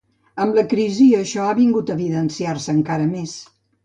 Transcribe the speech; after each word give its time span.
Amb 0.43 0.55
la 0.59 0.61
crisi 0.69 1.05
això 1.17 1.43
ha 1.49 1.57
vingut 1.59 1.91
a 1.93 1.97
evidenciar-se 1.97 2.75
encara 2.77 3.07
més. 3.11 3.35